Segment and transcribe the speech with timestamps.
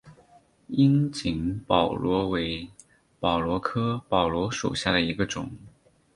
[0.69, 2.67] 樱井宝螺为
[3.19, 5.47] 宝螺科宝螺属下的一个种。